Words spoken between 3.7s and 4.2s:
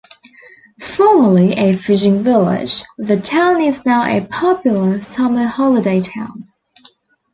now